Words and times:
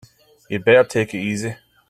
You'd 0.49 0.65
better 0.65 0.83
take 0.83 1.13
it 1.13 1.19
easy. 1.19 1.57